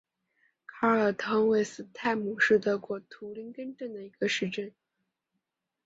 [0.65, 4.73] 卡尔滕韦斯泰姆是德国图林根州的一个市镇。